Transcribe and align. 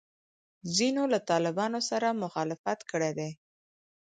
ځینو 0.75 1.03
له 1.13 1.19
طالبانو 1.29 1.79
سره 1.89 2.19
مخالفت 2.23 2.79
کړی 2.89 3.11
دی. 3.19 3.31